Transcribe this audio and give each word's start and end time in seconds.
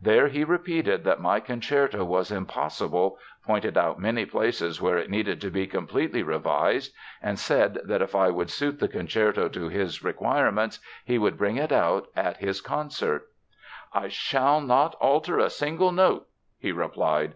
There 0.00 0.28
he 0.28 0.44
repeated 0.44 1.02
that 1.02 1.20
my 1.20 1.40
concerto 1.40 2.04
was 2.04 2.30
impossible, 2.30 3.18
pointed 3.44 3.76
out 3.76 3.98
many 3.98 4.24
places 4.24 4.80
where 4.80 4.96
it 4.96 5.10
needed 5.10 5.40
to 5.40 5.50
be 5.50 5.66
completely 5.66 6.22
revised, 6.22 6.94
and 7.20 7.36
said 7.36 7.80
that 7.82 8.00
if 8.00 8.14
I 8.14 8.30
would 8.30 8.48
suit 8.48 8.78
the 8.78 8.86
concerto 8.86 9.48
to 9.48 9.68
his 9.70 10.04
requirements, 10.04 10.78
he 11.04 11.18
would 11.18 11.36
bring 11.36 11.56
it 11.56 11.72
out 11.72 12.06
at 12.14 12.36
his 12.36 12.60
concert. 12.60 13.26
"'I 13.92 14.06
shall 14.10 14.60
not 14.60 14.94
alter 15.00 15.40
a 15.40 15.50
single 15.50 15.90
note,' 15.90 16.28
he 16.60 16.70
replied. 16.70 17.30